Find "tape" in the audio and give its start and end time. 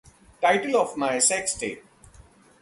1.53-1.83